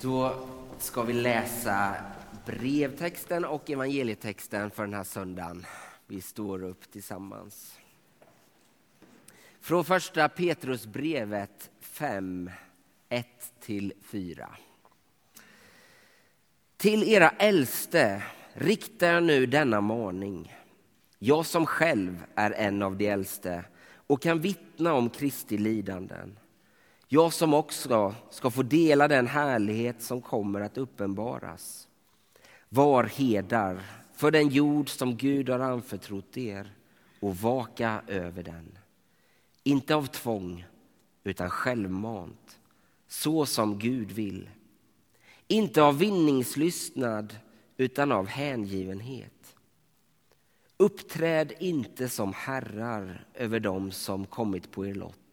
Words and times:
Då 0.00 0.46
ska 0.78 1.02
vi 1.02 1.12
läsa 1.12 1.94
brevtexten 2.46 3.44
och 3.44 3.70
evangelietexten 3.70 4.70
för 4.70 4.82
den 4.82 4.94
här 4.94 5.04
söndagen. 5.04 5.66
Vi 6.06 6.20
står 6.20 6.64
upp 6.64 6.92
tillsammans. 6.92 7.78
Från 9.60 9.84
första 9.84 10.28
Petrusbrevet 10.28 11.70
5, 11.80 12.50
1-4. 13.08 14.46
Till 16.76 17.02
era 17.02 17.28
äldste 17.28 18.22
riktar 18.52 19.12
jag 19.12 19.22
nu 19.22 19.46
denna 19.46 19.80
maning. 19.80 20.56
Jag 21.18 21.46
som 21.46 21.66
själv 21.66 22.24
är 22.34 22.50
en 22.50 22.82
av 22.82 22.96
de 22.96 23.08
äldste 23.08 23.64
och 24.06 24.22
kan 24.22 24.40
vittna 24.40 24.94
om 24.94 25.10
Kristi 25.10 25.58
lidanden. 25.58 26.38
Jag 27.10 27.32
som 27.32 27.54
också 27.54 28.14
ska 28.30 28.50
få 28.50 28.62
dela 28.62 29.08
den 29.08 29.26
härlighet 29.26 30.02
som 30.02 30.20
kommer 30.20 30.60
att 30.60 30.78
uppenbaras. 30.78 31.88
Var 32.68 33.04
hedar 33.04 33.82
för 34.14 34.30
den 34.30 34.48
jord 34.48 34.88
som 34.88 35.16
Gud 35.16 35.48
har 35.48 35.60
anförtrott 35.60 36.36
er 36.36 36.72
och 37.20 37.36
vaka 37.36 38.02
över 38.06 38.42
den. 38.42 38.78
Inte 39.62 39.94
av 39.94 40.06
tvång, 40.06 40.66
utan 41.24 41.50
självmant, 41.50 42.58
så 43.08 43.46
som 43.46 43.78
Gud 43.78 44.12
vill. 44.12 44.50
Inte 45.46 45.82
av 45.82 45.98
vinningslystnad, 45.98 47.36
utan 47.76 48.12
av 48.12 48.26
hängivenhet. 48.26 49.56
Uppträd 50.76 51.52
inte 51.60 52.08
som 52.08 52.32
herrar 52.32 53.26
över 53.34 53.60
dem 53.60 53.90
som 53.92 54.26
kommit 54.26 54.70
på 54.70 54.86
er 54.86 54.94
lott, 54.94 55.27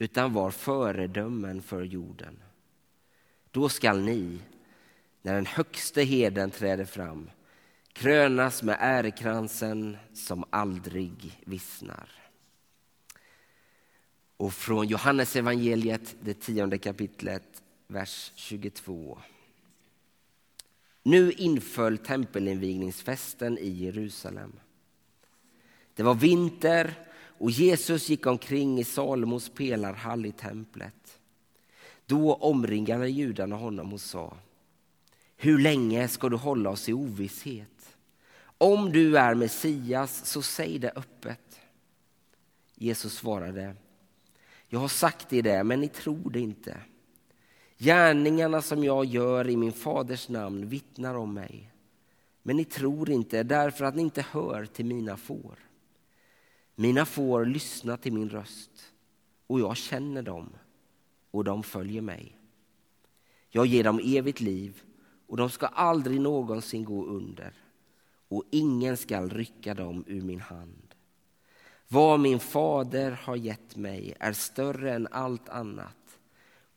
utan 0.00 0.32
var 0.32 0.50
föredömen 0.50 1.62
för 1.62 1.82
jorden. 1.82 2.38
Då 3.50 3.68
skall 3.68 4.00
ni, 4.00 4.38
när 5.22 5.34
den 5.34 5.46
högste 5.46 6.02
heden 6.02 6.50
träder 6.50 6.84
fram, 6.84 7.30
krönas 7.92 8.62
med 8.62 8.76
ärekransen 8.80 9.96
som 10.12 10.44
aldrig 10.50 11.40
vissnar. 11.44 12.10
Och 14.36 14.54
från 14.54 14.86
Johannes 14.86 15.36
evangeliet, 15.36 16.16
det 16.20 16.34
tionde 16.34 16.78
kapitlet, 16.78 17.62
vers 17.86 18.32
22. 18.34 19.18
Nu 21.02 21.32
inföll 21.32 21.98
tempelinvigningsfesten 21.98 23.58
i 23.58 23.68
Jerusalem. 23.68 24.52
Det 25.94 26.02
var 26.02 26.14
vinter 26.14 27.09
och 27.40 27.50
Jesus 27.50 28.08
gick 28.08 28.26
omkring 28.26 28.78
i 28.78 28.84
Salomos 28.84 29.48
pelarhall 29.48 30.26
i 30.26 30.32
templet. 30.32 31.20
Då 32.06 32.34
omringade 32.34 33.10
judarna 33.10 33.56
honom 33.56 33.92
och 33.92 34.00
sa 34.00 34.36
Hur 35.36 35.58
länge 35.58 36.08
ska 36.08 36.28
du 36.28 36.36
hålla 36.36 36.70
oss 36.70 36.88
i 36.88 36.92
ovisshet? 36.92 37.96
Om 38.42 38.92
du 38.92 39.18
är 39.18 39.34
Messias, 39.34 40.26
så 40.26 40.42
säg 40.42 40.78
det 40.78 40.92
öppet. 40.96 41.60
Jesus 42.74 43.14
svarade 43.14 43.74
Jag 44.68 44.80
har 44.80 44.88
sagt 44.88 45.32
er 45.32 45.42
det, 45.42 45.64
men 45.64 45.80
ni 45.80 45.88
tror 45.88 46.30
det 46.30 46.40
inte. 46.40 46.76
Gärningarna 47.78 48.62
som 48.62 48.84
jag 48.84 49.04
gör 49.04 49.48
i 49.48 49.56
min 49.56 49.72
faders 49.72 50.28
namn 50.28 50.68
vittnar 50.68 51.14
om 51.14 51.34
mig. 51.34 51.72
Men 52.42 52.56
ni 52.56 52.64
tror 52.64 53.10
inte 53.10 53.42
därför 53.42 53.84
att 53.84 53.94
ni 53.94 54.02
inte 54.02 54.26
hör 54.30 54.64
till 54.64 54.86
mina 54.86 55.16
får. 55.16 55.69
Mina 56.80 57.06
får 57.06 57.44
lyssnar 57.44 57.96
till 57.96 58.12
min 58.12 58.28
röst 58.28 58.92
och 59.46 59.60
jag 59.60 59.76
känner 59.76 60.22
dem 60.22 60.48
och 61.30 61.44
de 61.44 61.62
följer 61.62 62.02
mig. 62.02 62.36
Jag 63.48 63.66
ger 63.66 63.84
dem 63.84 64.00
evigt 64.04 64.40
liv 64.40 64.82
och 65.26 65.36
de 65.36 65.50
ska 65.50 65.66
aldrig 65.66 66.20
någonsin 66.20 66.84
gå 66.84 67.06
under 67.06 67.52
och 68.28 68.44
ingen 68.50 68.96
skall 68.96 69.30
rycka 69.30 69.74
dem 69.74 70.04
ur 70.06 70.20
min 70.20 70.40
hand. 70.40 70.94
Vad 71.88 72.20
min 72.20 72.40
fader 72.40 73.10
har 73.10 73.36
gett 73.36 73.76
mig 73.76 74.14
är 74.20 74.32
större 74.32 74.94
än 74.94 75.08
allt 75.10 75.48
annat 75.48 76.18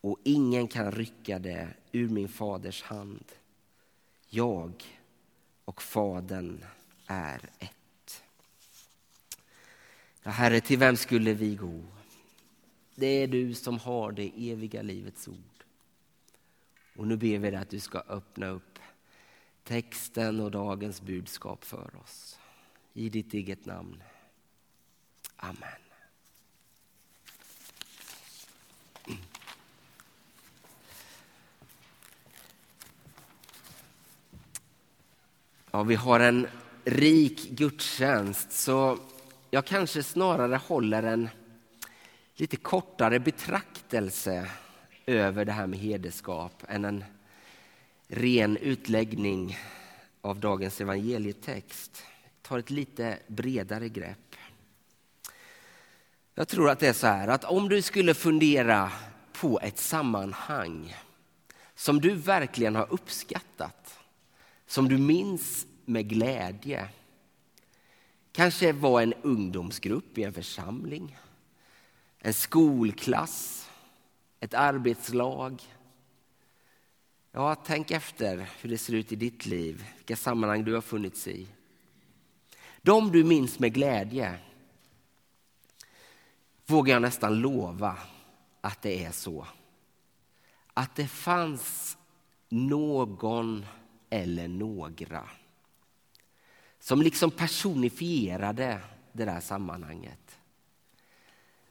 och 0.01 0.19
ingen 0.23 0.67
kan 0.67 0.91
rycka 0.91 1.39
det 1.39 1.67
ur 1.91 2.09
min 2.09 2.29
faders 2.29 2.83
hand. 2.83 3.25
Jag 4.29 4.83
och 5.65 5.81
Fadern 5.81 6.65
är 7.07 7.49
ett. 7.59 7.82
Ja, 10.23 10.31
Herre, 10.31 10.61
till 10.61 10.79
vem 10.79 10.97
skulle 10.97 11.33
vi 11.33 11.55
gå? 11.55 11.83
Det 12.95 13.07
är 13.07 13.27
du 13.27 13.53
som 13.53 13.79
har 13.79 14.11
det 14.11 14.51
eviga 14.51 14.81
livets 14.81 15.27
ord. 15.27 15.63
Och 16.95 17.07
nu 17.07 17.17
ber 17.17 17.37
vi 17.37 17.51
dig 17.51 17.55
att 17.55 17.69
du 17.69 17.79
ska 17.79 17.99
öppna 17.99 18.47
upp 18.47 18.79
texten 19.63 20.39
och 20.39 20.51
dagens 20.51 21.01
budskap 21.01 21.65
för 21.65 21.91
oss. 22.03 22.39
I 22.93 23.09
ditt 23.09 23.33
eget 23.33 23.65
namn. 23.65 24.03
Amen. 25.35 25.83
Ja, 35.71 35.83
vi 35.83 35.95
har 35.95 36.19
en 36.19 36.47
rik 36.85 37.49
gudstjänst, 37.49 38.51
så 38.51 38.99
jag 39.53 39.65
kanske 39.65 40.03
snarare 40.03 40.55
håller 40.55 41.03
en 41.03 41.29
lite 42.35 42.57
kortare 42.57 43.19
betraktelse 43.19 44.49
över 45.05 45.45
det 45.45 45.51
här 45.51 45.67
med 45.67 45.79
hederskap 45.79 46.63
än 46.67 46.85
en 46.85 47.03
ren 48.07 48.57
utläggning 48.57 49.57
av 50.21 50.39
dagens 50.39 50.81
evangelietext. 50.81 52.03
Jag 52.23 52.49
tar 52.49 52.59
ett 52.59 52.69
lite 52.69 53.19
bredare 53.27 53.89
grepp. 53.89 54.35
Jag 56.35 56.47
tror 56.47 56.69
att 56.69 56.79
det 56.79 56.87
är 56.87 56.93
så 56.93 57.07
här 57.07 57.27
att 57.27 57.43
om 57.43 57.69
du 57.69 57.81
skulle 57.81 58.13
fundera 58.13 58.91
på 59.33 59.59
ett 59.59 59.79
sammanhang 59.79 60.95
som 61.75 62.01
du 62.01 62.15
verkligen 62.15 62.75
har 62.75 62.93
uppskattat 62.93 63.99
som 64.67 64.89
du 64.89 64.97
minns 64.97 65.67
med 65.85 66.09
glädje. 66.09 66.89
Kanske 68.33 68.71
var 68.71 69.01
en 69.01 69.13
ungdomsgrupp 69.13 70.17
i 70.17 70.23
en 70.23 70.33
församling, 70.33 71.17
en 72.19 72.33
skolklass, 72.33 73.69
ett 74.39 74.53
arbetslag. 74.53 75.61
Ja, 77.31 77.55
tänk 77.55 77.91
efter 77.91 78.49
hur 78.61 78.69
det 78.69 78.77
ser 78.77 78.93
ut 78.93 79.11
i 79.11 79.15
ditt 79.15 79.45
liv, 79.45 79.85
vilka 79.97 80.15
sammanhang 80.15 80.63
du 80.63 80.73
har 80.73 80.81
funnits 80.81 81.27
i. 81.27 81.47
De 82.81 83.11
du 83.11 83.23
minns 83.23 83.59
med 83.59 83.73
glädje 83.73 84.37
vågar 86.65 86.93
jag 86.93 87.01
nästan 87.01 87.39
lova 87.39 87.97
att 88.61 88.81
det 88.81 89.05
är 89.05 89.11
så. 89.11 89.47
Att 90.73 90.95
det 90.95 91.07
fanns 91.07 91.97
någon 92.49 93.65
eller 94.09 94.47
några. 94.47 95.29
Som 96.83 97.01
liksom 97.01 97.31
personifierade 97.31 98.81
det 99.11 99.25
där 99.25 99.39
sammanhanget. 99.39 100.39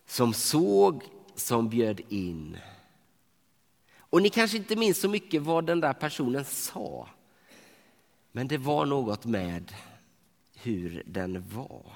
Som 0.06 0.34
såg, 0.34 1.04
som 1.34 1.68
bjöd 1.68 2.00
in. 2.08 2.58
Och 3.96 4.22
ni 4.22 4.30
kanske 4.30 4.56
inte 4.56 4.76
minns 4.76 5.00
så 5.00 5.08
mycket 5.08 5.42
vad 5.42 5.66
den 5.66 5.80
där 5.80 5.92
personen 5.92 6.44
sa. 6.44 7.08
Men 8.32 8.48
det 8.48 8.58
var 8.58 8.86
något 8.86 9.24
med 9.24 9.74
hur 10.54 11.02
den 11.06 11.48
var. 11.48 11.92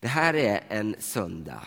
Det 0.00 0.08
här 0.08 0.34
är 0.34 0.64
en 0.68 0.96
söndag 0.98 1.62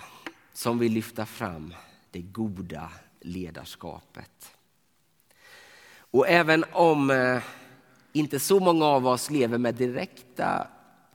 som 0.54 0.80
vill 0.80 0.94
lyfta 0.94 1.26
fram 1.26 1.74
det 2.12 2.22
goda 2.22 2.92
ledarskapet. 3.20 4.58
Och 5.94 6.28
även 6.28 6.66
om 6.72 7.10
eh, 7.10 7.44
inte 8.14 8.40
så 8.40 8.60
många 8.60 8.86
av 8.86 9.08
oss 9.08 9.30
lever 9.30 9.58
med 9.58 9.76
direkta 9.76 10.68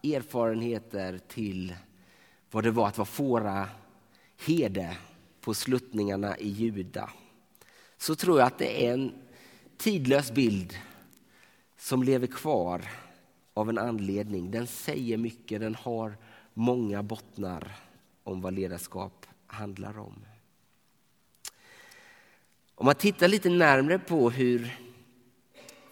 erfarenheter 0.02 1.18
till 1.28 1.74
vad 2.50 2.64
det 2.64 2.70
var 2.70 2.88
att 2.88 2.98
vara 2.98 3.06
fåra 3.06 3.68
herde 4.46 4.96
på 5.40 5.54
sluttningarna 5.54 6.38
i 6.38 6.48
Juda 6.48 7.10
så 7.98 8.14
tror 8.14 8.38
jag 8.38 8.46
att 8.46 8.58
det 8.58 8.86
är 8.86 8.92
en 8.92 9.12
tidlös 9.76 10.32
bild 10.32 10.74
som 11.78 12.02
lever 12.02 12.26
kvar 12.26 12.82
av 13.54 13.68
en 13.68 13.78
anledning. 13.78 14.50
Den 14.50 14.66
säger 14.66 15.16
mycket, 15.16 15.60
den 15.60 15.74
har 15.74 16.16
många 16.54 17.02
bottnar 17.02 17.76
om 18.24 18.40
vad 18.40 18.54
ledarskap 18.54 19.26
handlar 19.46 19.98
om. 19.98 20.24
Om 22.74 22.86
man 22.86 22.94
tittar 22.94 23.28
lite 23.28 23.48
närmre 23.48 23.98
på 23.98 24.30
hur 24.30 24.85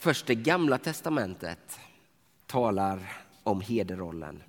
Först 0.05 0.27
det 0.27 0.35
gamla 0.35 0.79
testamentet 0.79 1.81
talar 2.47 3.12
om 3.43 3.61
hederrollen. 3.61 4.43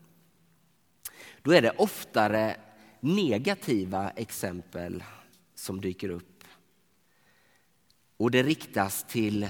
Då 1.41 1.51
är 1.51 1.61
det 1.61 1.71
oftare 1.71 2.57
negativa 2.99 4.09
exempel 4.09 5.03
som 5.55 5.81
dyker 5.81 6.09
upp 6.09 6.43
Och 8.17 8.31
det 8.31 8.43
riktas 8.43 9.03
till 9.03 9.49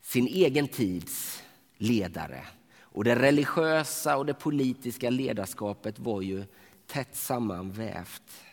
sin 0.00 0.26
egen 0.26 0.68
tids 0.68 1.42
ledare. 1.76 2.46
Och 2.80 3.04
det 3.04 3.16
religiösa 3.16 4.16
och 4.16 4.26
det 4.26 4.34
politiska 4.34 5.10
ledarskapet 5.10 5.98
var 5.98 6.22
ju 6.22 6.44
tätt 6.86 7.16
sammanvävt 7.16 8.44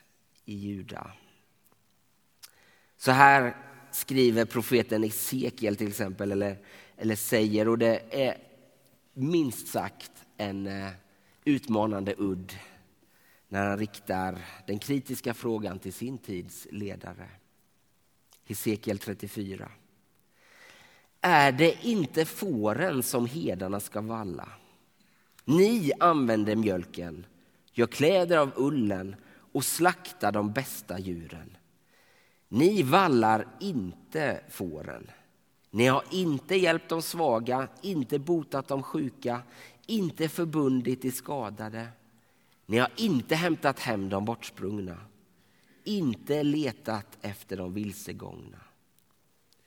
i 0.46 0.56
Juda. 0.56 1.12
Så 2.98 3.12
här 3.12 3.56
skriver 3.96 4.46
profeten 4.46 5.04
Hesekiel, 5.04 5.76
till 5.76 5.88
exempel, 5.88 6.32
eller, 6.32 6.58
eller 6.98 7.16
säger, 7.16 7.68
och 7.68 7.78
det 7.78 8.02
är 8.10 8.38
minst 9.14 9.68
sagt 9.68 10.12
en 10.38 10.68
eh, 10.68 10.90
utmanande 11.46 12.16
udd 12.18 12.54
när 13.48 13.68
han 13.68 13.78
riktar 13.78 14.40
den 14.68 14.80
kritiska 14.80 15.34
frågan 15.34 15.80
till 15.80 15.94
sin 15.94 16.18
tids 16.18 16.68
ledare. 16.72 17.30
Hesekiel 18.46 19.00
34. 19.00 19.72
Är 21.22 21.52
det 21.52 21.86
inte 21.86 22.26
fåren 22.26 23.04
som 23.04 23.26
hedarna 23.26 23.80
ska 23.80 24.02
valla? 24.02 24.50
Ni 25.46 25.92
använder 26.00 26.56
mjölken, 26.56 27.26
gör 27.74 27.88
kläder 27.88 28.38
av 28.38 28.52
ullen 28.56 29.16
och 29.52 29.66
slaktar 29.66 30.32
de 30.32 30.54
bästa 30.54 31.00
djuren. 31.00 31.58
Ni 32.50 32.84
vallar 32.84 33.48
inte 33.60 34.42
fåren. 34.50 35.12
Ni 35.70 35.88
har 35.88 36.04
inte 36.12 36.56
hjälpt 36.56 36.90
de 36.90 37.02
svaga, 37.02 37.68
inte 37.82 38.20
botat 38.20 38.68
de 38.68 38.84
sjuka, 38.84 39.42
inte 39.86 40.30
förbundit 40.30 41.02
de 41.02 41.12
skadade. 41.12 41.88
Ni 42.66 42.78
har 42.78 42.92
inte 42.96 43.36
hämtat 43.36 43.80
hem 43.80 44.10
de 44.10 44.26
bortsprungna, 44.26 44.98
inte 45.84 46.44
letat 46.44 47.18
efter 47.22 47.58
de 47.58 47.74
vilsegångna. 47.74 48.58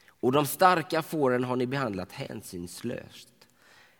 Och 0.09 0.33
de 0.33 0.47
starka 0.47 1.03
fåren 1.03 1.45
har 1.45 1.57
ni 1.57 1.67
behandlat 1.67 2.13
hänsynslöst. 2.13 3.29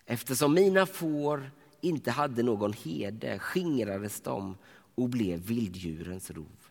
Eftersom 0.07 0.55
mina 0.55 0.87
får 0.87 1.51
inte 1.81 2.11
hade 2.11 2.43
någon 2.43 2.73
herde 2.73 3.39
skingrades 3.39 4.21
de 4.21 4.57
och 4.95 5.09
blev 5.09 5.41
vilddjurens 5.41 6.31
rov. 6.31 6.69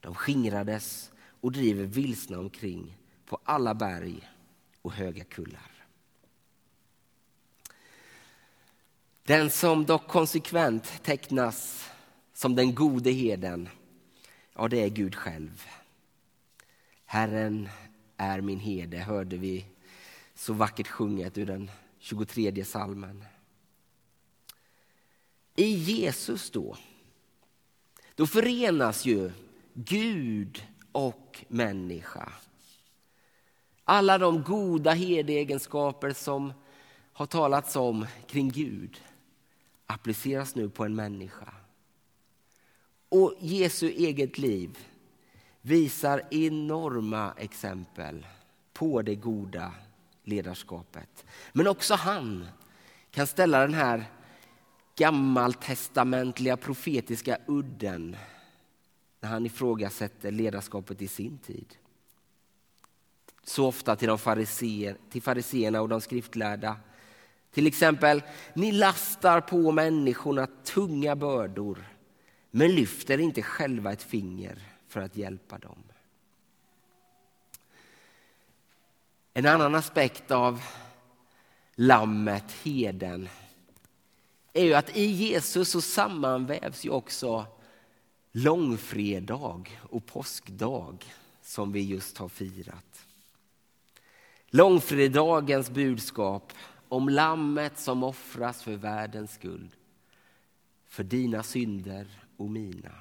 De 0.00 0.14
skingrades 0.14 1.12
och 1.40 1.52
driver 1.52 1.84
vilsna 1.84 2.38
omkring 2.38 2.98
på 3.24 3.38
alla 3.44 3.74
berg 3.74 4.28
och 4.82 4.92
höga 4.92 5.24
kullar. 5.24 5.72
Den 9.22 9.50
som 9.50 9.86
dock 9.86 10.08
konsekvent 10.08 11.02
tecknas 11.02 11.88
som 12.32 12.54
den 12.54 12.74
gode 12.74 13.10
heden, 13.10 13.68
ja 14.54 14.68
det 14.68 14.82
är 14.82 14.88
Gud 14.88 15.14
själv. 15.14 15.66
Herren 17.04 17.68
är 18.16 18.40
min 18.40 18.60
herde, 18.60 18.98
hörde 18.98 19.36
vi 19.36 19.64
så 20.34 20.52
vackert 20.52 20.88
sjunget 20.88 21.38
ur 21.38 21.46
den 21.46 21.70
23 21.98 22.64
salmen. 22.64 23.24
I 25.56 25.66
Jesus 25.66 26.50
då, 26.50 26.76
då 28.14 28.26
förenas 28.26 29.06
ju 29.06 29.32
Gud 29.74 30.66
och 30.98 31.44
människa. 31.48 32.32
Alla 33.84 34.18
de 34.18 34.42
goda 34.42 34.90
herdeegenskaper 34.90 36.12
som 36.12 36.52
har 37.12 37.26
talats 37.26 37.76
om 37.76 38.06
kring 38.26 38.48
Gud 38.48 39.02
appliceras 39.86 40.54
nu 40.54 40.68
på 40.68 40.84
en 40.84 40.94
människa. 40.94 41.54
Och 43.08 43.34
Jesu 43.40 43.88
eget 43.88 44.38
liv 44.38 44.78
visar 45.60 46.22
enorma 46.30 47.34
exempel 47.36 48.26
på 48.72 49.02
det 49.02 49.14
goda 49.14 49.72
ledarskapet. 50.24 51.24
Men 51.52 51.66
också 51.66 51.94
han 51.94 52.46
kan 53.10 53.26
ställa 53.26 53.60
den 53.60 53.74
här 53.74 54.04
gammaltestamentliga 54.96 56.56
profetiska 56.56 57.38
udden 57.46 58.16
när 59.20 59.28
han 59.28 59.46
ifrågasätter 59.46 60.30
ledarskapet 60.30 61.02
i 61.02 61.08
sin 61.08 61.38
tid. 61.38 61.74
Så 63.44 63.66
ofta 63.66 63.96
till, 63.96 64.08
de 64.08 64.18
fariseer, 64.18 64.96
till 65.10 65.22
fariseerna 65.22 65.80
och 65.80 65.88
de 65.88 66.00
skriftlärda. 66.00 66.76
Till 67.50 67.66
exempel, 67.66 68.22
ni 68.54 68.72
lastar 68.72 69.40
på 69.40 69.72
människorna 69.72 70.46
tunga 70.64 71.16
bördor 71.16 71.84
men 72.50 72.74
lyfter 72.74 73.18
inte 73.18 73.42
själva 73.42 73.92
ett 73.92 74.02
finger 74.02 74.58
för 74.88 75.00
att 75.00 75.16
hjälpa 75.16 75.58
dem. 75.58 75.82
En 79.34 79.46
annan 79.46 79.74
aspekt 79.74 80.30
av 80.30 80.62
lammet, 81.74 82.52
heden, 82.62 83.28
är 84.52 84.64
ju 84.64 84.74
att 84.74 84.96
i 84.96 85.04
Jesus 85.04 85.70
så 85.70 85.80
sammanvävs 85.80 86.84
ju 86.84 86.90
också 86.90 87.46
långfredag 88.32 89.80
och 89.82 90.06
påskdag 90.06 91.04
som 91.42 91.72
vi 91.72 91.80
just 91.80 92.18
har 92.18 92.28
firat. 92.28 93.06
Långfredagens 94.46 95.70
budskap 95.70 96.52
om 96.88 97.08
lammet 97.08 97.78
som 97.78 98.02
offras 98.02 98.62
för 98.62 98.76
världens 98.76 99.32
skull, 99.34 99.74
för 100.86 101.04
dina 101.04 101.42
synder 101.42 102.06
och 102.36 102.50
mina. 102.50 102.94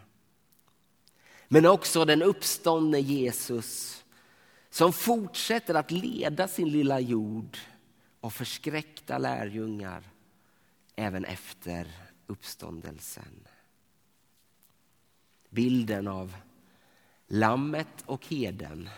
Men 1.47 1.65
också 1.65 2.05
den 2.05 2.21
uppståndne 2.21 2.99
Jesus 2.99 4.03
som 4.69 4.93
fortsätter 4.93 5.73
att 5.73 5.91
leda 5.91 6.47
sin 6.47 6.69
lilla 6.69 6.99
jord 6.99 7.57
av 8.21 8.29
förskräckta 8.29 9.17
lärjungar 9.17 10.03
även 10.95 11.25
efter 11.25 11.87
uppståndelsen. 12.27 13.47
Bilden 15.49 16.07
av 16.07 16.35
lammet 17.27 18.03
och 18.05 18.25
heden 18.27 18.89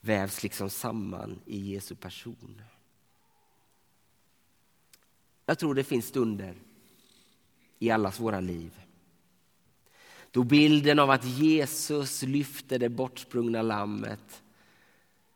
vävs 0.00 0.42
liksom 0.42 0.70
samman 0.70 1.40
i 1.46 1.58
Jesu 1.58 1.94
person. 1.94 2.62
Jag 5.46 5.58
tror 5.58 5.74
det 5.74 5.84
finns 5.84 6.06
stunder 6.06 6.54
i 7.78 7.90
allas 7.90 8.20
våra 8.20 8.40
liv 8.40 8.88
då 10.30 10.44
bilden 10.44 10.98
av 10.98 11.10
att 11.10 11.24
Jesus 11.24 12.22
lyfter 12.22 12.78
det 12.78 12.88
bortsprungna 12.88 13.62
lammet, 13.62 14.42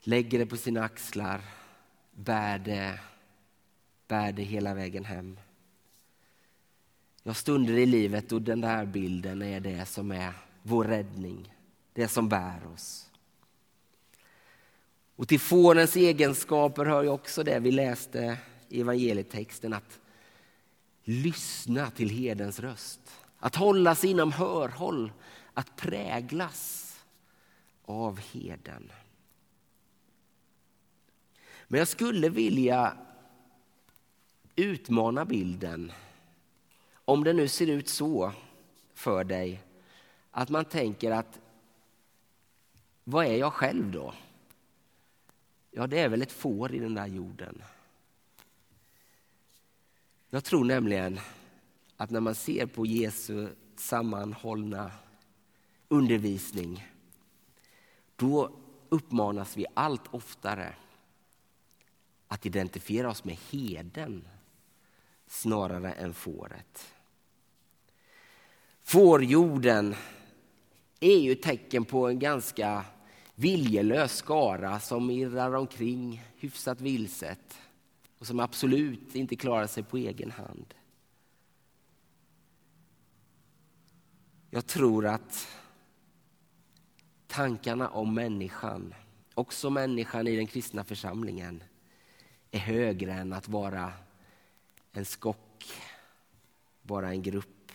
lägger 0.01 0.39
det 0.39 0.47
på 0.47 0.57
sina 0.57 0.85
axlar, 0.85 1.41
bär 2.11 2.59
det, 2.59 3.01
bär 4.09 4.33
det 4.33 4.43
hela 4.43 4.75
vägen 4.75 5.05
hem. 5.05 5.39
Jag 7.23 7.37
stunder 7.37 7.75
i 7.75 7.87
livet 7.87 8.29
då 8.29 8.39
den 8.39 8.61
där 8.61 8.87
bilden 8.87 9.43
är 9.43 9.61
det 9.61 9.87
som 9.87 10.11
är 10.11 10.33
vår 10.63 10.85
räddning, 10.85 11.55
det 11.93 12.09
som 12.09 12.29
bär 12.29 12.67
oss. 12.75 13.11
Och 15.17 15.29
till 15.29 15.41
fårens 15.41 15.97
egenskaper 15.97 16.85
hör 16.85 17.03
ju 17.03 17.09
också 17.09 17.43
det 17.43 17.59
vi 17.59 17.71
läste 17.71 18.39
i 18.69 18.81
evangelietexten, 18.81 19.73
att 19.73 20.01
lyssna 21.05 21.91
till 21.91 22.11
hedens 22.11 22.61
röst. 22.61 23.01
Att 23.39 23.57
hålla 23.57 23.95
sig 23.95 24.11
inom 24.11 24.33
hörhåll, 24.33 25.13
att 25.55 25.77
präglas 25.77 26.95
av 27.85 28.21
heden. 28.21 28.93
Men 31.69 31.79
jag 31.79 31.89
skulle 31.89 32.29
vilja 32.29 32.97
utmana 34.57 35.25
bilden, 35.25 35.93
om 37.05 37.25
det 37.25 37.33
nu 37.33 37.49
ser 37.49 37.67
ut 37.67 37.89
så 37.89 38.33
för 38.95 39.25
dig, 39.25 39.63
att 40.31 40.49
man 40.49 40.65
tänker 40.65 41.11
att 41.11 41.41
vad 43.05 43.27
är 43.27 43.37
jag 43.37 43.53
själv 43.53 43.91
då? 43.91 44.15
Ja, 45.71 45.87
det 45.87 45.99
är 45.99 46.09
väl 46.09 46.23
ett 46.23 46.33
får 46.33 46.75
i 46.75 46.79
den 46.79 46.95
där 46.95 47.07
jorden. 47.07 47.63
Jag 50.31 50.45
tror 50.45 50.65
nämligen 50.65 51.21
att 51.97 52.11
när 52.11 52.21
man 52.21 52.35
ser 52.35 52.67
på 52.67 52.87
Jesu 52.87 53.49
sammanhållna 53.77 54.91
undervisning 55.89 56.89
då 58.17 58.51
uppmanas 58.89 59.57
vi 59.57 59.67
allt 59.75 60.15
oftare 60.15 60.75
att 62.29 62.47
identifiera 62.47 63.11
oss 63.11 63.25
med 63.25 63.37
heden 63.51 64.29
snarare 65.33 65.93
än 65.93 66.15
fåret. 66.15 66.95
Fårjorden 68.83 69.95
är 71.01 71.19
ju 71.19 71.33
ett 71.33 71.43
tecken 71.43 71.85
på 71.85 72.09
en 72.09 72.19
ganska 72.19 72.85
viljelös 73.35 74.17
skara 74.17 74.81
som 74.81 75.11
irrar 75.11 75.55
omkring 75.55 76.25
hyfsat 76.37 76.81
vilset 76.81 77.59
och 78.19 78.27
som 78.27 78.41
absolut 78.41 79.15
inte 79.15 79.37
klarar 79.37 79.67
sig 79.67 79.83
på 79.83 79.97
egen 79.97 80.31
hand. 80.31 80.75
Jag 84.51 84.67
tror 84.67 85.07
att 85.07 85.49
tankarna 87.27 87.89
om 87.89 88.15
människan 88.15 88.95
också 89.35 89.71
människan 89.71 90.27
i 90.27 90.37
den 90.37 90.47
kristna 90.47 90.85
församlingen, 90.85 91.63
är 92.51 92.59
högre 92.59 93.13
än 93.13 93.33
att 93.33 93.49
vara 93.49 93.93
en 94.93 95.05
skock, 95.05 95.73
bara 96.83 97.11
en 97.11 97.23
grupp. 97.23 97.73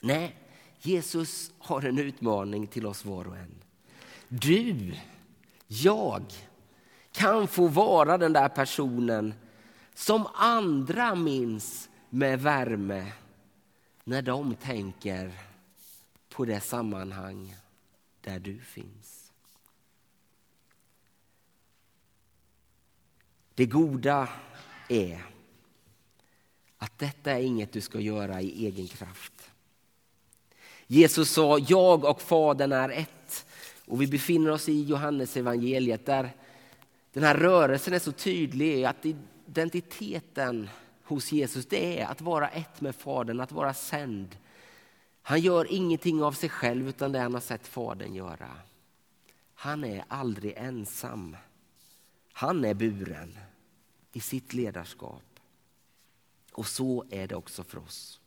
Nej, 0.00 0.36
Jesus 0.80 1.52
har 1.58 1.82
en 1.82 1.98
utmaning 1.98 2.66
till 2.66 2.86
oss 2.86 3.04
var 3.04 3.28
och 3.28 3.36
en. 3.36 3.54
Du, 4.28 4.94
jag, 5.66 6.22
kan 7.12 7.48
få 7.48 7.68
vara 7.68 8.18
den 8.18 8.32
där 8.32 8.48
personen 8.48 9.34
som 9.94 10.26
andra 10.34 11.14
minns 11.14 11.88
med 12.10 12.40
värme 12.40 13.12
när 14.04 14.22
de 14.22 14.54
tänker 14.54 15.32
på 16.28 16.44
det 16.44 16.60
sammanhang 16.60 17.56
där 18.20 18.38
du 18.38 18.58
finns. 18.58 19.32
Det 23.54 23.66
goda 23.66 24.28
är 24.88 25.35
att 26.78 26.98
detta 26.98 27.30
är 27.30 27.42
inget 27.42 27.72
du 27.72 27.80
ska 27.80 28.00
göra 28.00 28.42
i 28.42 28.66
egen 28.66 28.86
kraft. 28.86 29.50
Jesus 30.86 31.30
sa 31.30 31.58
jag 31.58 32.04
och 32.04 32.22
Fadern 32.22 32.72
är 32.72 32.88
ett. 32.88 33.46
Och 33.86 34.02
vi 34.02 34.06
befinner 34.06 34.50
oss 34.50 34.68
i 34.68 34.82
Johannes 34.82 35.36
evangeliet 35.36 36.06
där 36.06 36.30
den 37.12 37.22
här 37.22 37.34
rörelsen 37.34 37.94
är 37.94 37.98
så 37.98 38.12
tydlig 38.12 38.84
att 38.84 39.06
identiteten 39.46 40.68
hos 41.02 41.32
Jesus 41.32 41.66
det 41.66 42.00
är 42.00 42.06
att 42.06 42.20
vara 42.20 42.48
ett 42.48 42.80
med 42.80 42.94
Fadern, 42.94 43.40
att 43.40 43.52
vara 43.52 43.74
sänd. 43.74 44.36
Han 45.22 45.40
gör 45.40 45.72
ingenting 45.72 46.22
av 46.22 46.32
sig 46.32 46.48
själv 46.48 46.88
utan 46.88 47.12
det 47.12 47.18
han 47.18 47.34
har 47.34 47.40
sett 47.40 47.66
Fadern 47.66 48.14
göra. 48.14 48.50
Han 49.54 49.84
är 49.84 50.04
aldrig 50.08 50.54
ensam. 50.56 51.36
Han 52.32 52.64
är 52.64 52.74
buren 52.74 53.38
i 54.12 54.20
sitt 54.20 54.52
ledarskap. 54.52 55.35
Och 56.56 56.66
så 56.66 57.04
är 57.10 57.28
det 57.28 57.36
också 57.36 57.64
för 57.64 57.78
oss. 57.78 58.20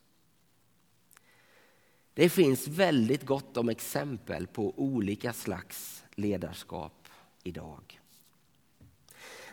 Det 2.14 2.30
finns 2.30 2.68
väldigt 2.68 3.26
gott 3.26 3.58
om 3.58 3.70
exempel 3.70 4.48
på 4.48 4.80
olika 4.80 5.34
slags 5.34 6.04
ledarskap 6.16 7.08
idag. 7.44 8.02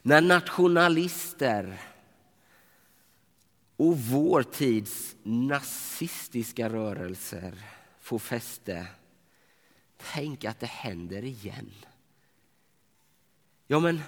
När 0.03 0.21
nationalister 0.21 1.81
och 3.77 3.99
vår 3.99 4.43
tids 4.43 5.17
nazistiska 5.23 6.69
rörelser 6.69 7.63
får 7.99 8.19
fäste, 8.19 8.87
tänk 9.97 10.45
att 10.45 10.61
det 10.61 10.67
händer 10.67 11.25
igen. 11.25 11.71
Ja, 13.67 13.81
men 13.81 14.01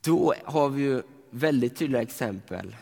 då 0.00 0.34
har 0.44 0.68
vi 0.68 0.82
ju 0.82 1.02
väldigt 1.30 1.76
tydliga 1.76 2.02
exempel 2.02 2.76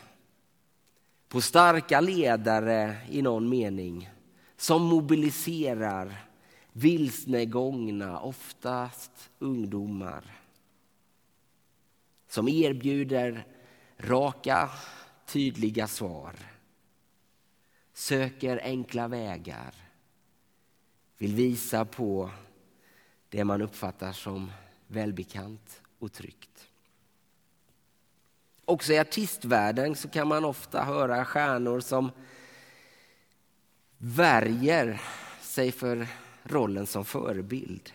på 1.37 1.41
starka 1.41 2.01
ledare 2.01 2.97
i 3.11 3.23
någon 3.23 3.49
mening 3.49 4.11
som 4.57 4.83
mobiliserar 4.83 6.25
vilsnegångna, 6.73 8.21
oftast 8.21 9.31
ungdomar. 9.39 10.25
Som 12.29 12.49
erbjuder 12.49 13.47
raka, 13.99 14.71
tydliga 15.27 15.87
svar. 15.87 16.35
Söker 17.93 18.61
enkla 18.63 19.09
vägar. 19.09 19.75
Vill 21.19 21.35
visa 21.35 21.85
på 21.85 22.31
det 23.29 23.45
man 23.45 23.63
uppfattar 23.63 24.13
som 24.13 24.53
välbekant 24.87 25.83
och 25.99 26.13
tryggt. 26.13 26.69
Också 28.69 28.93
i 28.93 28.99
artistvärlden 28.99 29.95
så 29.95 30.09
kan 30.09 30.29
man 30.29 30.45
ofta 30.45 30.85
höra 30.85 31.25
stjärnor 31.25 31.81
som 31.81 32.11
värjer 33.99 35.01
sig 35.41 35.73
för 35.73 36.07
rollen 36.43 36.87
som 36.87 37.05
förebild. 37.05 37.93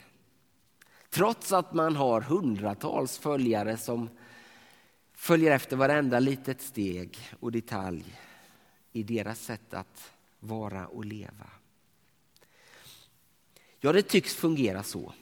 Trots 1.10 1.52
att 1.52 1.74
man 1.74 1.96
har 1.96 2.22
hundratals 2.22 3.18
följare 3.18 3.78
som 3.78 4.10
följer 5.14 5.52
efter 5.52 5.76
varenda 5.76 6.20
litet 6.20 6.62
steg 6.62 7.18
och 7.40 7.52
detalj 7.52 8.20
i 8.92 9.04
deras 9.04 9.40
sätt 9.40 9.74
att 9.74 10.12
vara 10.40 10.88
och 10.88 11.06
leva. 11.06 11.50
Ja, 13.80 13.92
det 13.92 14.02
tycks 14.02 14.36
fungera 14.36 14.84
så 14.84 15.14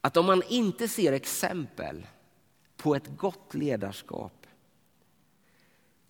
att 0.00 0.16
om 0.16 0.26
man 0.26 0.42
inte 0.48 0.88
ser 0.88 1.12
exempel 1.12 2.06
på 2.78 2.94
ett 2.94 3.16
gott 3.16 3.54
ledarskap 3.54 4.46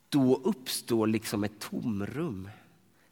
då 0.08 0.36
uppstår 0.36 1.06
liksom 1.06 1.44
ett 1.44 1.58
tomrum 1.58 2.50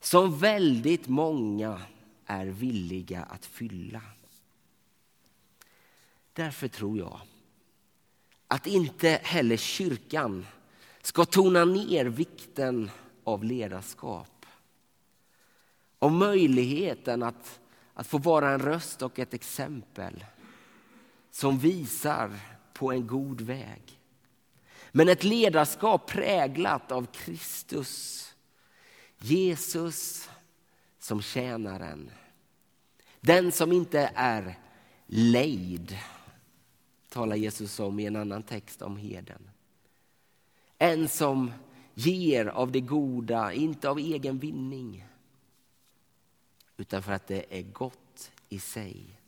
som 0.01 0.39
väldigt 0.39 1.09
många 1.09 1.81
är 2.27 2.47
villiga 2.47 3.23
att 3.23 3.47
fylla. 3.47 4.03
Därför 6.33 6.69
tror 6.69 6.99
jag 6.99 7.21
att 8.49 8.67
inte 8.67 9.21
heller 9.23 9.57
kyrkan 9.57 10.47
ska 11.03 11.25
tona 11.25 11.65
ner 11.65 12.05
vikten 12.05 12.91
av 13.25 13.45
ledarskap. 13.45 14.47
Och 15.99 16.13
möjligheten 16.13 17.23
att, 17.23 17.61
att 17.95 18.07
få 18.07 18.19
vara 18.19 18.51
en 18.51 18.59
röst 18.59 19.03
och 19.03 19.19
ett 19.19 19.35
exempel 19.35 20.25
som 21.31 21.59
visar 21.59 22.31
på 22.79 22.93
en 22.93 23.07
god 23.07 23.41
väg. 23.41 24.01
Men 24.93 25.09
ett 25.09 25.25
ledarskap 25.25 26.07
präglat 26.07 26.93
av 26.93 27.07
Kristus 27.07 28.23
Jesus 29.19 30.29
som 30.99 31.23
tjänaren. 31.23 32.11
Den 33.21 33.53
som 33.53 33.73
inte 33.73 34.11
är 34.15 34.59
lejd, 35.07 35.99
talar 37.09 37.37
Jesus 37.37 37.81
om 37.81 37.99
i 37.99 38.07
en 38.07 38.17
annan 38.17 38.43
text 38.43 38.83
om 38.83 38.97
heden. 38.97 39.51
En 40.79 41.09
som 41.09 41.53
ger 41.95 42.47
av 42.47 42.73
det 42.73 42.81
goda, 42.81 43.53
inte 43.53 43.89
av 43.89 43.99
egen 43.99 44.39
vinning 44.39 45.07
utan 46.77 47.03
för 47.03 47.13
att 47.13 47.27
det 47.27 47.59
är 47.59 47.63
gott 47.63 48.33
i 48.49 48.59
sig 48.59 49.21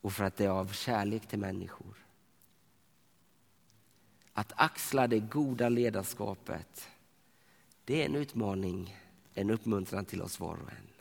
och 0.00 0.12
för 0.12 0.24
att 0.24 0.36
det 0.36 0.44
är 0.44 0.48
av 0.48 0.72
kärlek 0.72 1.26
till 1.26 1.38
människor. 1.38 2.07
Att 4.38 4.52
axla 4.56 5.06
det 5.06 5.18
goda 5.18 5.68
ledarskapet 5.68 6.88
det 7.84 8.02
är 8.02 8.06
en 8.06 8.14
utmaning, 8.14 8.96
en 9.34 9.50
uppmuntran 9.50 10.04
till 10.04 10.22
oss 10.22 10.40
var 10.40 10.54
och 10.54 10.70
en. 10.70 10.92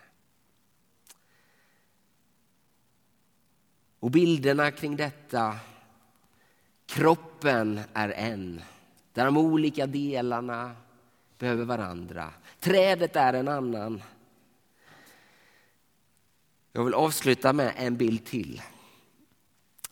Och 3.99 4.11
bilderna 4.11 4.71
kring 4.71 4.95
detta, 4.95 5.59
kroppen 6.85 7.79
är 7.93 8.09
en, 8.09 8.61
där 9.13 9.25
de 9.25 9.37
olika 9.37 9.87
delarna 9.87 10.75
behöver 11.37 11.65
varandra. 11.65 12.33
Trädet 12.59 13.15
är 13.15 13.33
en 13.33 13.47
annan. 13.47 14.03
Jag 16.71 16.83
vill 16.83 16.93
avsluta 16.93 17.53
med 17.53 17.73
en 17.75 17.97
bild 17.97 18.25
till. 18.25 18.61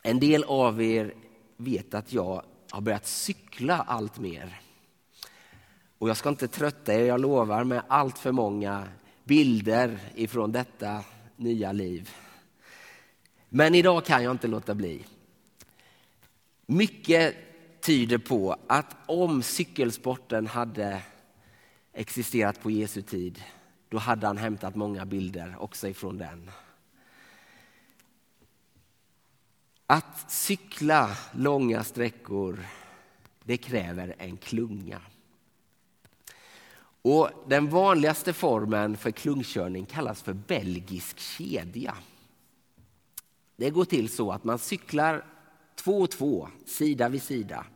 En 0.02 0.20
del 0.20 0.44
av 0.44 0.82
er 0.82 1.14
vet 1.56 1.94
att 1.94 2.12
jag 2.12 2.44
har 2.76 2.82
börjat 2.82 3.06
cykla 3.06 3.84
allt 3.88 4.18
mer. 4.18 4.60
Och 5.98 6.08
jag 6.08 6.16
ska 6.16 6.28
inte 6.28 6.48
trötta 6.48 6.94
er, 6.94 7.06
jag 7.06 7.20
lovar, 7.20 7.64
med 7.64 7.82
allt 7.88 8.18
för 8.18 8.32
många 8.32 8.88
bilder 9.24 9.98
ifrån 10.14 10.52
detta 10.52 11.04
nya 11.36 11.72
liv. 11.72 12.10
Men 13.48 13.74
idag 13.74 14.04
kan 14.04 14.24
jag 14.24 14.30
inte 14.30 14.46
låta 14.46 14.74
bli. 14.74 15.04
Mycket 16.66 17.36
tyder 17.80 18.18
på 18.18 18.56
att 18.66 18.96
om 19.06 19.42
cykelsporten 19.42 20.46
hade 20.46 21.02
existerat 21.92 22.62
på 22.62 22.70
Jesu 22.70 23.02
tid, 23.02 23.42
då 23.88 23.98
hade 23.98 24.26
han 24.26 24.36
hämtat 24.36 24.74
många 24.74 25.04
bilder 25.04 25.56
också 25.58 25.88
ifrån 25.88 26.18
den. 26.18 26.50
Att 29.86 30.30
cykla 30.30 31.16
långa 31.32 31.84
sträckor, 31.84 32.66
det 33.44 33.56
kräver 33.56 34.14
en 34.18 34.36
klunga. 34.36 35.00
Och 37.02 37.30
den 37.48 37.68
vanligaste 37.68 38.32
formen 38.32 38.96
för 38.96 39.10
klungkörning 39.10 39.86
kallas 39.86 40.22
för 40.22 40.32
belgisk 40.32 41.18
kedja. 41.18 41.96
Det 43.56 43.70
går 43.70 43.84
till 43.84 44.08
så 44.08 44.32
att 44.32 44.44
man 44.44 44.58
cyklar 44.58 45.24
två 45.74 46.00
och 46.00 46.10
två, 46.10 46.48
sida 46.66 47.08
vid 47.08 47.22
sida. 47.22 47.66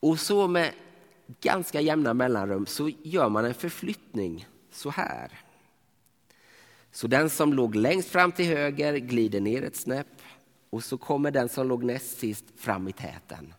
Och 0.00 0.20
så 0.20 0.48
med 0.48 0.72
ganska 1.40 1.80
jämna 1.80 2.14
mellanrum 2.14 2.66
så 2.66 2.88
gör 3.02 3.28
man 3.28 3.44
en 3.44 3.54
förflyttning 3.54 4.46
så 4.70 4.90
här. 4.90 5.40
Så 6.92 7.06
den 7.06 7.30
som 7.30 7.52
låg 7.52 7.74
längst 7.74 8.08
fram 8.08 8.32
till 8.32 8.46
höger 8.46 8.96
glider 8.96 9.40
ner 9.40 9.62
ett 9.62 9.76
snäpp 9.76 10.19
och 10.70 10.84
så 10.84 10.98
kommer 10.98 11.30
den 11.30 11.48
som 11.48 11.68
låg 11.68 11.84
näst 11.84 12.18
sist 12.18 12.44
fram 12.56 12.88
i 12.88 12.92
täten. 12.92 13.54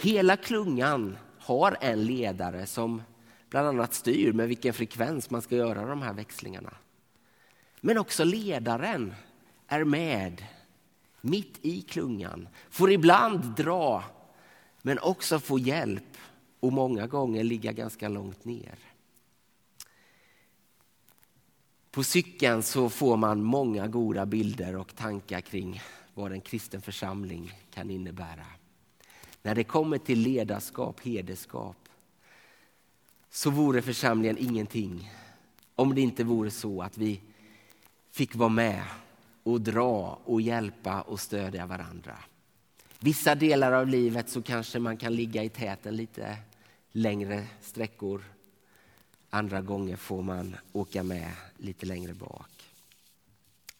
Hela 0.00 0.36
klungan 0.36 1.18
har 1.38 1.76
en 1.80 2.04
ledare 2.04 2.66
som 2.66 3.02
bland 3.50 3.68
annat 3.68 3.94
styr 3.94 4.32
med 4.32 4.48
vilken 4.48 4.74
frekvens 4.74 5.30
man 5.30 5.42
ska 5.42 5.56
göra 5.56 5.86
de 5.86 6.02
här 6.02 6.12
växlingarna. 6.12 6.72
Men 7.80 7.98
också 7.98 8.24
ledaren 8.24 9.14
är 9.66 9.84
med 9.84 10.44
mitt 11.20 11.58
i 11.62 11.82
klungan, 11.82 12.48
får 12.70 12.92
ibland 12.92 13.56
dra 13.56 14.04
men 14.82 14.98
också 14.98 15.38
få 15.38 15.58
hjälp 15.58 16.16
och 16.60 16.72
många 16.72 17.06
gånger 17.06 17.44
ligga 17.44 17.72
ganska 17.72 18.08
långt 18.08 18.44
ner. 18.44 18.74
På 21.96 22.04
cykeln 22.04 22.62
så 22.62 22.88
får 22.88 23.16
man 23.16 23.42
många 23.42 23.86
goda 23.86 24.26
bilder 24.26 24.76
och 24.76 24.96
tankar 24.96 25.40
kring 25.40 25.82
vad 26.14 26.32
en 26.32 26.40
kristen 26.40 26.82
församling 26.82 27.52
kan 27.74 27.90
innebära. 27.90 28.46
När 29.42 29.54
det 29.54 29.64
kommer 29.64 29.98
till 29.98 30.18
ledarskap, 30.18 31.00
hederskap, 31.00 31.76
så 33.30 33.50
vore 33.50 33.82
församlingen 33.82 34.38
ingenting 34.38 35.10
om 35.74 35.94
det 35.94 36.00
inte 36.00 36.24
vore 36.24 36.50
så 36.50 36.82
att 36.82 36.98
vi 36.98 37.20
fick 38.10 38.34
vara 38.34 38.48
med 38.48 38.82
och 39.42 39.60
dra 39.60 40.18
och 40.24 40.40
hjälpa 40.40 41.00
och 41.00 41.20
stödja 41.20 41.66
varandra. 41.66 42.18
Vissa 43.00 43.34
delar 43.34 43.72
av 43.72 43.88
livet 43.88 44.28
så 44.28 44.42
kanske 44.42 44.78
man 44.78 44.96
kan 44.96 45.14
ligga 45.14 45.44
i 45.44 45.48
täten 45.48 45.96
lite 45.96 46.36
längre 46.92 47.46
sträckor. 47.60 48.24
Andra 49.36 49.60
gånger 49.60 49.96
får 49.96 50.22
man 50.22 50.56
åka 50.72 51.02
med 51.02 51.32
lite 51.56 51.86
längre 51.86 52.14
bak. 52.14 52.74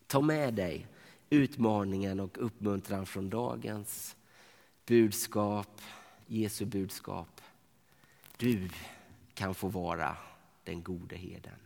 Ta 0.07 0.21
med 0.21 0.55
dig 0.55 0.87
utmaningen 1.31 2.21
och 2.21 2.47
uppmuntran 2.47 3.07
från 3.07 3.31
dagens 3.31 4.17
budskap, 4.87 5.81
Jesu 6.27 6.65
budskap. 6.65 7.41
Du 8.37 8.71
kan 9.35 9.55
få 9.55 9.69
vara 9.69 10.17
den 10.65 10.83
gode 10.83 11.17
heden. 11.17 11.61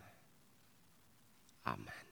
Amen. 1.62 2.09